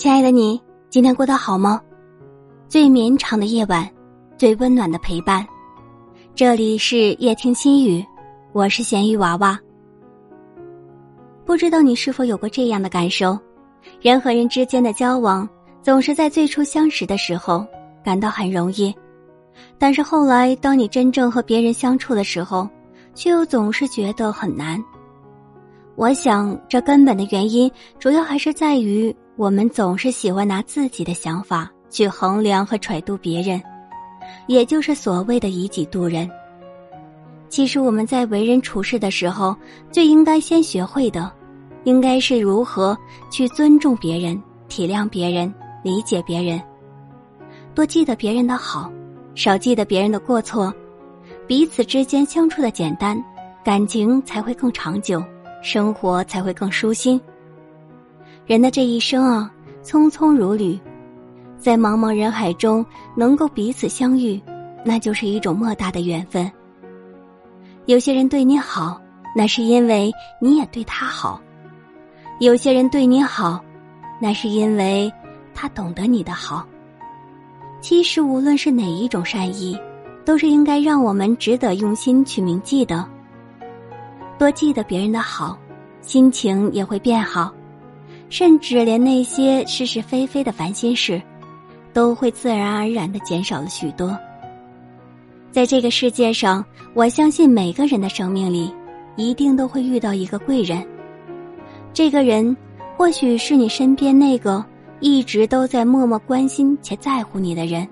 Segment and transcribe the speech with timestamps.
[0.00, 1.78] 亲爱的你，今天过得好吗？
[2.70, 3.86] 最绵长的夜晚，
[4.38, 5.46] 最温暖的陪伴。
[6.34, 8.02] 这里是夜听心语，
[8.54, 9.60] 我是咸鱼娃娃。
[11.44, 13.38] 不知道你是否有过这样的感受？
[14.00, 15.46] 人和人之间的交往，
[15.82, 17.62] 总是在最初相识的时候
[18.02, 18.94] 感到很容易，
[19.78, 22.66] 但是后来当你真正和别人相处的时候，
[23.14, 24.82] 却又总是觉得很难。
[26.00, 33.60] 我想，这根本的原因主要还是在于我们总是喜欢拿自己的想法去衡量和揣度别人，
[34.46, 36.26] 也就是所谓的以己度人。
[37.50, 39.54] 其实我们在为人处事的时候，
[39.90, 41.30] 最应该先学会的，
[41.84, 42.96] 应该是如何
[43.30, 45.52] 去尊重别人、体谅别人、
[45.84, 46.58] 理解别人，
[47.74, 48.90] 多记得别人的好，
[49.34, 50.72] 少记得别人的过错，
[51.46, 53.22] 彼此之间相处的简单，
[53.62, 55.22] 感情才会更长久。
[55.62, 57.20] 生活才会更舒心。
[58.46, 60.78] 人的这一生啊，匆匆如旅，
[61.58, 62.84] 在茫茫人海中
[63.14, 64.40] 能够彼此相遇，
[64.84, 66.50] 那就是一种莫大的缘分。
[67.86, 69.00] 有些人对你好，
[69.36, 71.40] 那是因为你也对他好；
[72.40, 73.60] 有些人对你好，
[74.20, 75.12] 那是因为
[75.54, 76.66] 他懂得你的好。
[77.80, 79.78] 其实，无论是哪一种善意，
[80.24, 83.08] 都是应该让我们值得用心去铭记的。
[84.40, 85.58] 多记得别人的好，
[86.00, 87.52] 心情也会变好，
[88.30, 91.20] 甚至连那些是是非非的烦心事，
[91.92, 94.18] 都会自然而然的减少了许多。
[95.52, 98.74] 在这个世界上，我相信每个人的生命里，
[99.14, 100.82] 一定都会遇到一个贵人。
[101.92, 102.56] 这个人，
[102.96, 104.64] 或许是你身边那个
[105.00, 107.86] 一直都在默默关心且在乎你的人。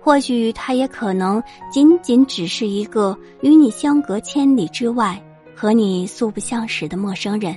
[0.00, 5.20] 或许他也可能仅仅只是一个与你相隔千里之外。
[5.62, 7.56] 和你素不相识的陌生人，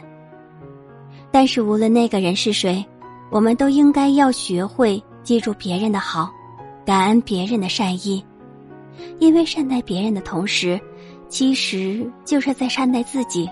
[1.32, 2.86] 但是无论那个人是谁，
[3.32, 6.32] 我们都应该要学会记住别人的好，
[6.86, 8.24] 感恩别人的善意，
[9.18, 10.80] 因为善待别人的同时，
[11.30, 13.50] 其实就是在善待自己。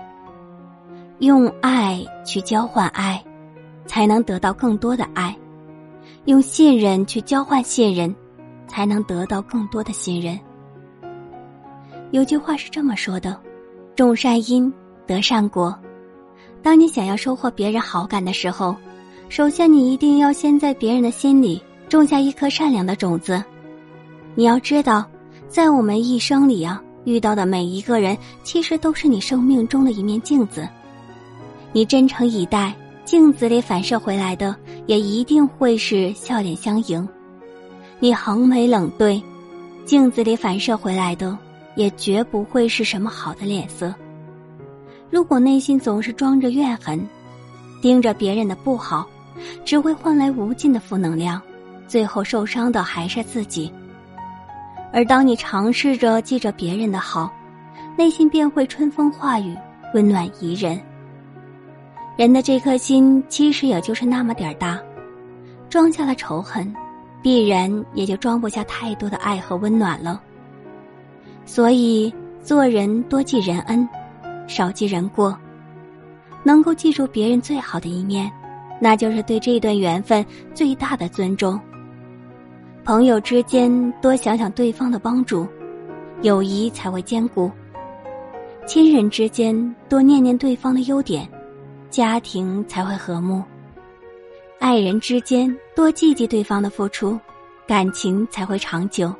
[1.18, 3.20] 用爱去交换爱，
[3.86, 5.34] 才能得到更多的爱；
[6.26, 8.14] 用信任去交换信任，
[8.68, 10.38] 才能得到更多的信任。
[12.12, 13.36] 有句话是这么说的。
[13.96, 14.72] 种善因
[15.06, 15.74] 得善果。
[16.62, 18.74] 当你想要收获别人好感的时候，
[19.28, 23.42] 首先你一定要先在别人的心里种下一颗善良的种子。
[24.34, 25.04] 你要知道，
[25.48, 30.68] 在我们一生里啊，遇到的每一个人，其实都是你生命中的一面镜子。
[31.72, 32.74] 你真诚以待，
[33.04, 34.56] 镜子里反射回来的
[34.86, 37.06] 也一定会是笑脸相迎；
[38.00, 39.22] 你横眉冷对，
[39.84, 41.36] 镜子里反射回来的。
[41.76, 43.94] 也绝不会是什么好的脸色。
[45.10, 47.06] 如果内心总是装着怨恨，
[47.80, 49.06] 盯着别人的不好，
[49.64, 51.40] 只会换来无尽的负能量，
[51.86, 53.72] 最后受伤的还是自己。
[54.92, 57.32] 而当你尝试着记着别人的好，
[57.96, 59.56] 内心便会春风化雨，
[59.92, 60.80] 温暖宜人。
[62.16, 64.80] 人的这颗心其实也就是那么点儿大，
[65.68, 66.72] 装下了仇恨，
[67.20, 70.20] 必然也就装不下太多的爱和温暖了。
[71.46, 72.12] 所以，
[72.42, 73.88] 做人多记人恩，
[74.46, 75.36] 少记人过。
[76.42, 78.30] 能够记住别人最好的一面，
[78.80, 81.58] 那就是对这段缘分最大的尊重。
[82.84, 85.48] 朋友之间多想想对方的帮助，
[86.20, 87.50] 友谊才会坚固；
[88.66, 91.26] 亲人之间多念念对方的优点，
[91.88, 93.42] 家庭才会和睦；
[94.58, 97.18] 爱人之间多记记对方的付出，
[97.66, 99.10] 感情才会长久。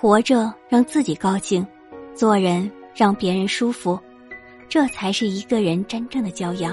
[0.00, 1.66] 活着让自己高兴，
[2.14, 3.98] 做人让别人舒服，
[4.68, 6.72] 这才是一个人真正的教养。